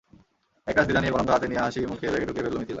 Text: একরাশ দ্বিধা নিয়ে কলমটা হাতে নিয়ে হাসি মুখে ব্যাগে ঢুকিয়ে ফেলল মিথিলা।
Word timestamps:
একরাশ 0.67 0.85
দ্বিধা 0.85 1.01
নিয়ে 1.01 1.13
কলমটা 1.13 1.33
হাতে 1.33 1.47
নিয়ে 1.47 1.61
হাসি 1.61 1.79
মুখে 1.85 2.07
ব্যাগে 2.07 2.25
ঢুকিয়ে 2.25 2.45
ফেলল 2.45 2.57
মিথিলা। 2.57 2.69